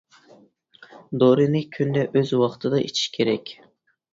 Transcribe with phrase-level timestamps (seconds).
[1.23, 3.57] دورىنى كۈندە ئۆز ۋاقتىدا ئىچىش كېرەك.